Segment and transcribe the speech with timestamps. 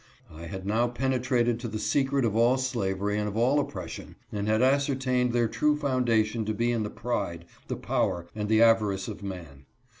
[0.33, 4.15] I had now penetrated to the secret of all slavery and of all oppres sion,
[4.31, 8.63] and had ascertained their true foundation to be in the pride, the power and the
[8.63, 9.67] avarice of man.